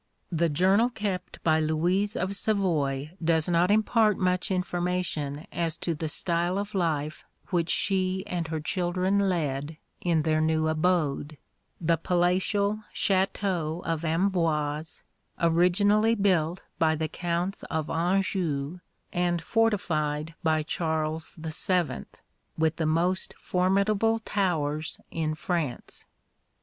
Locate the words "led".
9.19-9.77